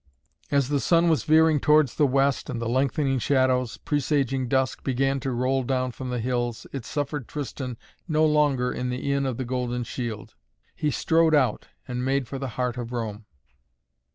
[0.49, 5.19] As the sun was veering towards the west and the lengthening shadows, presaging dusk, began
[5.19, 7.77] to roll down from the hills it suffered Tristan
[8.07, 10.33] no longer in the Inn of the Golden Shield.
[10.75, 13.25] He strode out and made for the heart of Rome.